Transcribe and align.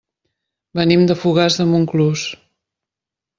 Venim 0.79 1.03
de 1.11 1.17
Fogars 1.25 1.59
de 1.61 1.67
Montclús. 1.75 2.25